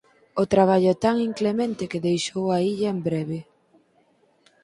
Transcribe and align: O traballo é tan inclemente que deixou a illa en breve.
O 0.41 0.43
traballo 0.53 0.89
é 0.95 0.97
tan 1.05 1.15
inclemente 1.29 1.89
que 1.91 2.05
deixou 2.07 2.45
a 2.51 2.57
illa 2.71 2.89
en 2.95 2.99
breve. 3.07 3.39